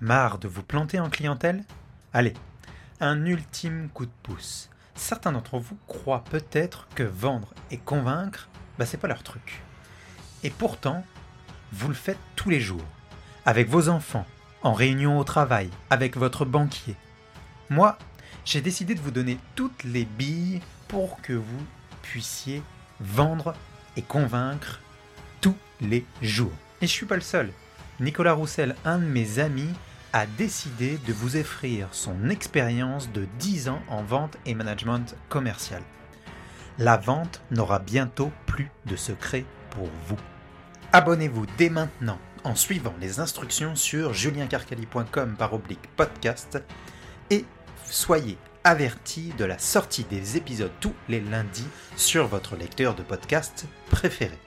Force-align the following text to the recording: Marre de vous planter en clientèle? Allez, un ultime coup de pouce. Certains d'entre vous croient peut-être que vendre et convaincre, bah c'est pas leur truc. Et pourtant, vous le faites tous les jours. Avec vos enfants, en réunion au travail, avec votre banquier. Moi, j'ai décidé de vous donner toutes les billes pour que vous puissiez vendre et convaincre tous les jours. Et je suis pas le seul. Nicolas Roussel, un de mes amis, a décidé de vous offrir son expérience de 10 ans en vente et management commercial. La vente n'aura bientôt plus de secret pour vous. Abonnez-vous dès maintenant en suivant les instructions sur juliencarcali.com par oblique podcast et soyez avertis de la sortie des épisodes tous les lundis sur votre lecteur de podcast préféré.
Marre 0.00 0.38
de 0.38 0.46
vous 0.46 0.62
planter 0.62 1.00
en 1.00 1.10
clientèle? 1.10 1.64
Allez, 2.12 2.34
un 3.00 3.26
ultime 3.26 3.88
coup 3.92 4.06
de 4.06 4.12
pouce. 4.22 4.70
Certains 4.94 5.32
d'entre 5.32 5.58
vous 5.58 5.76
croient 5.88 6.22
peut-être 6.30 6.86
que 6.94 7.02
vendre 7.02 7.52
et 7.72 7.78
convaincre, 7.78 8.48
bah 8.78 8.86
c'est 8.86 8.96
pas 8.96 9.08
leur 9.08 9.24
truc. 9.24 9.60
Et 10.44 10.50
pourtant, 10.50 11.04
vous 11.72 11.88
le 11.88 11.94
faites 11.94 12.18
tous 12.36 12.48
les 12.48 12.60
jours. 12.60 12.84
Avec 13.44 13.68
vos 13.68 13.88
enfants, 13.88 14.24
en 14.62 14.72
réunion 14.72 15.18
au 15.18 15.24
travail, 15.24 15.68
avec 15.90 16.16
votre 16.16 16.44
banquier. 16.44 16.94
Moi, 17.68 17.98
j'ai 18.44 18.60
décidé 18.60 18.94
de 18.94 19.00
vous 19.00 19.10
donner 19.10 19.38
toutes 19.56 19.82
les 19.82 20.04
billes 20.04 20.60
pour 20.86 21.20
que 21.22 21.32
vous 21.32 21.66
puissiez 22.02 22.62
vendre 23.00 23.52
et 23.96 24.02
convaincre 24.02 24.80
tous 25.40 25.56
les 25.80 26.06
jours. 26.22 26.52
Et 26.80 26.86
je 26.86 26.92
suis 26.92 27.06
pas 27.06 27.16
le 27.16 27.20
seul. 27.20 27.52
Nicolas 27.98 28.34
Roussel, 28.34 28.76
un 28.84 28.98
de 28.98 29.04
mes 29.04 29.40
amis, 29.40 29.74
a 30.12 30.26
décidé 30.26 30.98
de 31.06 31.12
vous 31.12 31.36
offrir 31.36 31.88
son 31.92 32.30
expérience 32.30 33.10
de 33.12 33.26
10 33.38 33.68
ans 33.68 33.82
en 33.88 34.02
vente 34.02 34.36
et 34.46 34.54
management 34.54 35.16
commercial. 35.28 35.82
La 36.78 36.96
vente 36.96 37.42
n'aura 37.50 37.78
bientôt 37.78 38.30
plus 38.46 38.70
de 38.86 38.96
secret 38.96 39.44
pour 39.70 39.88
vous. 40.06 40.18
Abonnez-vous 40.92 41.46
dès 41.58 41.70
maintenant 41.70 42.18
en 42.44 42.54
suivant 42.54 42.94
les 43.00 43.20
instructions 43.20 43.74
sur 43.74 44.14
juliencarcali.com 44.14 45.36
par 45.36 45.52
oblique 45.52 45.88
podcast 45.96 46.58
et 47.30 47.44
soyez 47.84 48.38
avertis 48.64 49.32
de 49.36 49.44
la 49.44 49.58
sortie 49.58 50.04
des 50.04 50.36
épisodes 50.36 50.72
tous 50.80 50.94
les 51.08 51.20
lundis 51.20 51.66
sur 51.96 52.26
votre 52.26 52.56
lecteur 52.56 52.94
de 52.94 53.02
podcast 53.02 53.66
préféré. 53.90 54.38